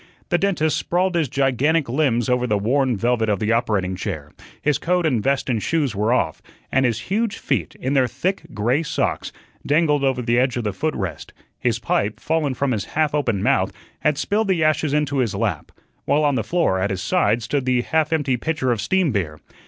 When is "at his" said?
16.79-17.03